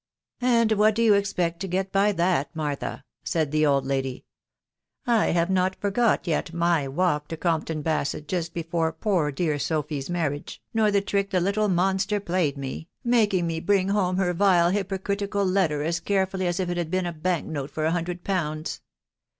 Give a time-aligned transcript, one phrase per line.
[0.41, 4.25] And what do you expect to get by that, Martha?" said old lady."
[5.05, 10.09] I have not forgot yet my walk to Compton t just before poor dear Sophy's
[10.09, 15.45] marriage, nor the trick the monster played me, making me bring home her vile critical
[15.45, 18.81] letter as carefully as if it had been a bank note for mdred pounds.